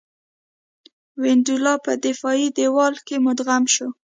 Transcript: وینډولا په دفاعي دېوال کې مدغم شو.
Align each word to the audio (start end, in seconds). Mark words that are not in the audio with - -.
وینډولا 1.21 1.73
په 1.85 1.91
دفاعي 2.05 2.47
دېوال 2.57 2.95
کې 3.07 3.15
مدغم 3.27 3.63
شو. 3.73 3.87